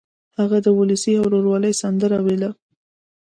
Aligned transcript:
هغه 0.39 0.57
د 0.65 0.67
سولې 0.75 1.11
او 1.19 1.23
ورورولۍ 1.27 1.73
سندره 1.81 2.17
ویله. 2.25 2.49